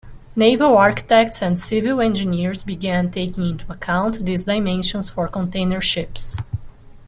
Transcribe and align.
Naval 0.35 0.75
architects 0.77 1.43
and 1.43 1.59
civil 1.59 2.01
engineers 2.01 2.63
began 2.63 3.11
taking 3.11 3.47
into 3.51 3.71
account 3.71 4.25
these 4.25 4.45
dimensions 4.45 5.11
for 5.11 5.27
container 5.27 5.79
ships. 5.79 6.37